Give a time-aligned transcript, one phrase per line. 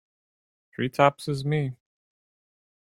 [0.73, 1.75] Three taps is me.